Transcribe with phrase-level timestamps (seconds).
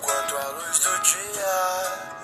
[0.00, 2.16] quanto a luz do dia.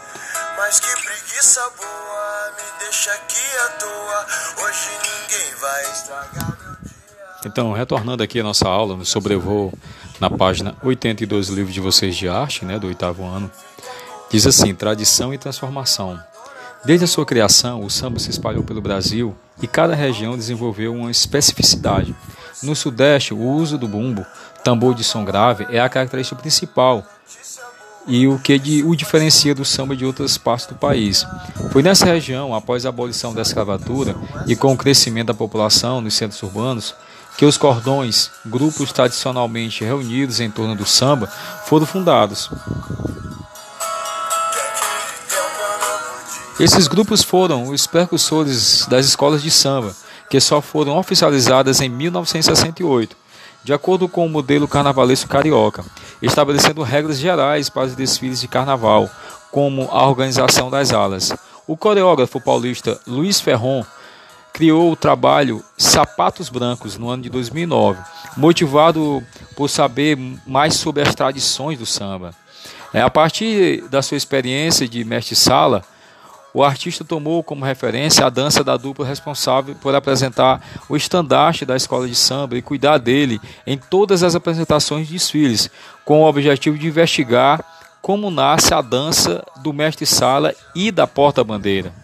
[0.57, 4.27] Mas que preguiça boa, me deixa aqui à toa.
[4.65, 6.93] Hoje ninguém vai estragar meu dia.
[7.45, 9.73] Então, retornando aqui a nossa aula no sobrevoo,
[10.21, 13.51] na página 82 do livro de vocês de arte, né, do oitavo ano,
[14.31, 16.23] diz assim: tradição e transformação.
[16.85, 21.11] Desde a sua criação, o samba se espalhou pelo Brasil e cada região desenvolveu uma
[21.11, 22.15] especificidade.
[22.63, 24.25] No Sudeste, o uso do bumbo,
[24.63, 27.05] tambor de som grave, é a característica principal
[28.07, 31.27] e o que de, o diferencia do samba de outras partes do país.
[31.71, 34.15] Foi nessa região, após a abolição da escravatura
[34.47, 36.95] e com o crescimento da população nos centros urbanos,
[37.37, 41.27] que os cordões, grupos tradicionalmente reunidos em torno do samba,
[41.67, 42.51] foram fundados.
[46.61, 49.95] Esses grupos foram os precursores das escolas de samba,
[50.33, 53.15] que só foram oficializadas em 1968,
[53.63, 55.85] de acordo com o modelo carnavalesco carioca,
[56.23, 59.11] estabelecendo regras gerais para os desfiles de carnaval,
[59.51, 61.35] como a organização das alas.
[61.67, 63.85] O coreógrafo paulista Luiz Ferron
[64.55, 68.01] criou o trabalho Sapatos Brancos no ano de 2009,
[68.35, 69.23] motivado
[69.55, 72.31] por saber mais sobre as tradições do samba.
[72.95, 75.85] É, a partir da sua experiência de mestre-sala,
[76.55, 81.77] o artista tomou como referência a dança da dupla responsável por apresentar o estandarte da
[81.77, 85.71] escola de samba e cuidar dele em todas as apresentações de desfiles,
[86.05, 87.65] com o objetivo de investigar
[88.03, 91.95] como nasce a dança do mestre-sala e da porta-bandeira.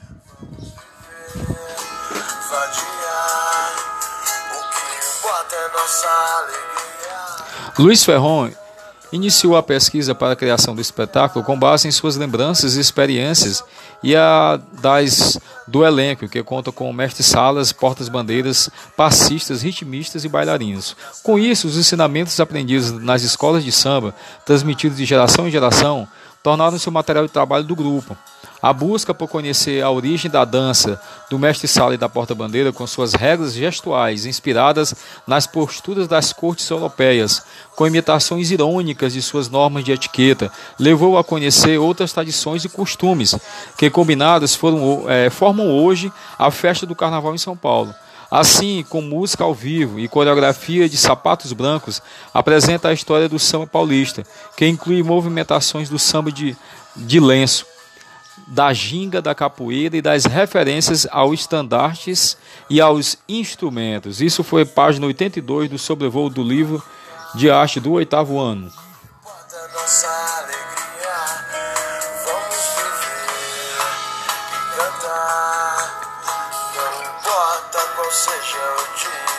[7.79, 8.51] Luiz Ferron
[9.13, 13.63] iniciou a pesquisa para a criação do espetáculo com base em suas lembranças e experiências
[14.03, 20.97] e a das do elenco, que conta com mestres-salas, portas-bandeiras, passistas, ritmistas e bailarinos.
[21.23, 24.15] Com isso, os ensinamentos aprendidos nas escolas de samba,
[24.47, 26.09] transmitidos de geração em geração,
[26.43, 28.17] tornaram-se o material de trabalho do grupo.
[28.61, 31.01] A busca por conhecer a origem da dança
[31.31, 34.95] do mestre-sala e da porta-bandeira com suas regras gestuais inspiradas
[35.27, 37.43] nas posturas das cortes europeias,
[37.77, 43.37] com imitações irônicas de suas normas de etiqueta, levou a conhecer outras tradições e costumes
[43.77, 47.95] que, combinados, foram, é, formam hoje a festa do Carnaval em São Paulo.
[48.31, 52.03] Assim, com música ao vivo e coreografia de sapatos brancos,
[52.33, 54.23] apresenta a história do samba paulista,
[54.57, 56.55] que inclui movimentações do samba de,
[56.95, 57.65] de lenço,
[58.47, 62.37] da ginga, da capoeira e das referências aos estandartes
[62.69, 64.21] e aos instrumentos.
[64.21, 66.83] Isso foi página 82 do sobrevoo do livro
[67.35, 68.71] de arte do oitavo ano.
[78.11, 79.39] seja o dia.